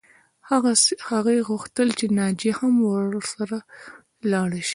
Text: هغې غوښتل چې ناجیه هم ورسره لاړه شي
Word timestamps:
هغې 1.11 1.45
غوښتل 1.49 1.87
چې 1.99 2.05
ناجیه 2.19 2.53
هم 2.59 2.75
ورسره 2.91 3.57
لاړه 4.31 4.59
شي 4.67 4.69